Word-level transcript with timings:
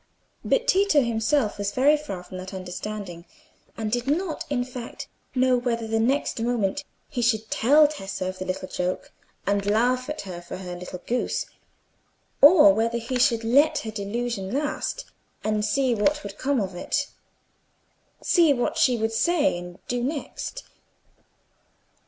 But 0.43 0.67
Tito 0.67 1.03
himself 1.03 1.59
was 1.59 1.73
very 1.73 1.95
far 1.95 2.23
from 2.23 2.39
that 2.39 2.55
understanding, 2.55 3.23
and 3.77 3.91
did 3.91 4.07
not, 4.07 4.45
in 4.49 4.63
fact, 4.65 5.07
know 5.35 5.55
whether, 5.59 5.85
the 5.85 5.99
next 5.99 6.39
moment, 6.41 6.83
he 7.07 7.21
should 7.21 7.51
tell 7.51 7.87
Tessa 7.87 8.29
of 8.29 8.39
the 8.39 8.53
joke 8.73 9.11
and 9.45 9.63
laugh 9.63 10.09
at 10.09 10.21
her 10.21 10.41
for 10.41 10.55
a 10.55 10.75
little 10.75 11.03
goose, 11.05 11.45
or 12.41 12.73
whether 12.73 12.97
he 12.97 13.19
should 13.19 13.43
let 13.43 13.77
her 13.85 13.91
delusion 13.91 14.49
last, 14.51 15.05
and 15.43 15.63
see 15.63 15.93
what 15.93 16.23
would 16.23 16.39
come 16.39 16.59
of 16.59 16.73
it—see 16.73 18.53
what 18.53 18.79
she 18.79 18.97
would 18.97 19.13
say 19.13 19.55
and 19.55 19.77
do 19.87 20.03
next. 20.03 20.63